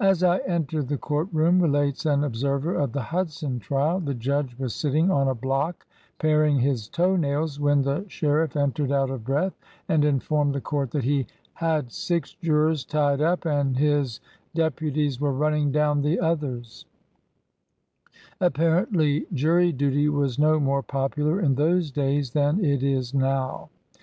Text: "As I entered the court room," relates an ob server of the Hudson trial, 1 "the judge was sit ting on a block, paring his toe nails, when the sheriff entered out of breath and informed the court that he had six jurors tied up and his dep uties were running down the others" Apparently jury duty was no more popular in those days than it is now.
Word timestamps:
"As 0.00 0.22
I 0.22 0.38
entered 0.46 0.88
the 0.88 0.96
court 0.96 1.28
room," 1.30 1.60
relates 1.60 2.06
an 2.06 2.24
ob 2.24 2.34
server 2.34 2.74
of 2.74 2.92
the 2.92 3.02
Hudson 3.02 3.58
trial, 3.58 3.96
1 3.96 4.06
"the 4.06 4.14
judge 4.14 4.56
was 4.58 4.74
sit 4.74 4.92
ting 4.92 5.10
on 5.10 5.28
a 5.28 5.34
block, 5.34 5.86
paring 6.18 6.58
his 6.60 6.88
toe 6.88 7.16
nails, 7.16 7.60
when 7.60 7.82
the 7.82 8.06
sheriff 8.08 8.56
entered 8.56 8.90
out 8.90 9.10
of 9.10 9.24
breath 9.26 9.52
and 9.86 10.06
informed 10.06 10.54
the 10.54 10.62
court 10.62 10.90
that 10.92 11.04
he 11.04 11.26
had 11.52 11.92
six 11.92 12.32
jurors 12.32 12.82
tied 12.82 13.20
up 13.20 13.44
and 13.44 13.76
his 13.76 14.20
dep 14.54 14.76
uties 14.76 15.20
were 15.20 15.34
running 15.34 15.70
down 15.70 16.00
the 16.00 16.18
others" 16.18 16.86
Apparently 18.40 19.26
jury 19.34 19.70
duty 19.70 20.08
was 20.08 20.38
no 20.38 20.58
more 20.58 20.82
popular 20.82 21.40
in 21.40 21.56
those 21.56 21.90
days 21.90 22.30
than 22.30 22.64
it 22.64 22.82
is 22.82 23.12
now. 23.12 23.68